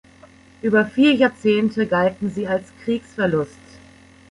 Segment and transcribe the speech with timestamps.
[0.63, 3.59] Über vier Jahrzehnte galten sie als Kriegsverlust.